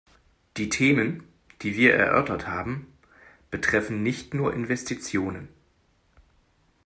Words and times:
Die 0.57 0.69
Themen, 0.69 1.25
die 1.61 1.75
wir 1.77 1.93
erörtert 1.93 2.47
haben, 2.47 2.91
betreffen 3.51 4.01
nicht 4.01 4.33
nur 4.33 4.51
Investitionen. 4.51 5.47